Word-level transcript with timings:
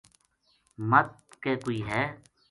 مدھ 0.89 1.15
کوئے 1.43 1.77
ہے 1.89 2.03